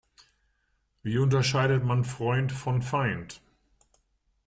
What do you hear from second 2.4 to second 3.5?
von Feind?